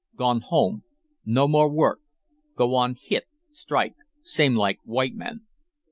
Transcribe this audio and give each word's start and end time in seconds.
"Gone 0.15 0.41
home. 0.41 0.83
No 1.25 1.47
more 1.47 1.69
work. 1.71 1.99
Go 2.55 2.73
on 2.73 2.95
hit 2.99 3.25
strike 3.51 3.93
same 4.23 4.55
like 4.55 4.79
white 4.83 5.13
men." 5.13 5.41